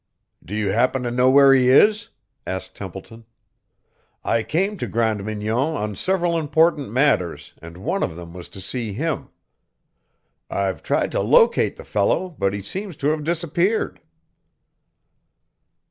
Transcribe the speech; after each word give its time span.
"Do 0.43 0.55
you 0.55 0.69
happen 0.69 1.03
to 1.03 1.11
know 1.11 1.29
where 1.29 1.53
he 1.53 1.69
is?" 1.69 2.09
asked 2.47 2.73
Templeton. 2.73 3.23
"I 4.23 4.41
came 4.41 4.75
to 4.77 4.87
Grande 4.87 5.23
Mignon 5.23 5.75
on 5.75 5.95
several 5.95 6.39
important 6.39 6.91
matters, 6.91 7.53
and 7.61 7.77
one 7.77 8.01
of 8.01 8.15
them 8.15 8.33
was 8.33 8.49
to 8.49 8.61
see 8.61 8.93
him. 8.93 9.29
I've 10.49 10.81
tried 10.81 11.11
to 11.11 11.19
locate 11.21 11.75
the 11.75 11.85
fellow, 11.85 12.29
but 12.39 12.51
he 12.51 12.63
seems 12.63 12.97
to 12.97 13.09
have 13.09 13.23
disappeared." 13.23 14.01